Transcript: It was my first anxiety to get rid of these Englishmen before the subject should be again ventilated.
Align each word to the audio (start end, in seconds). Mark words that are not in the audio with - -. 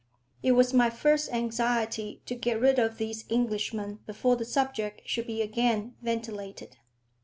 It 0.41 0.53
was 0.53 0.73
my 0.73 0.89
first 0.89 1.31
anxiety 1.31 2.23
to 2.25 2.33
get 2.33 2.59
rid 2.59 2.79
of 2.79 2.97
these 2.97 3.23
Englishmen 3.29 3.99
before 4.07 4.35
the 4.35 4.45
subject 4.45 5.01
should 5.07 5.27
be 5.27 5.43
again 5.43 5.93
ventilated. 6.01 6.77